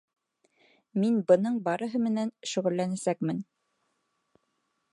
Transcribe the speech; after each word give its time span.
Мин 1.01 1.19
бының 1.31 1.59
барыһы 1.67 2.01
менән 2.05 2.31
шөғөләннәсәкмен. 2.53 3.45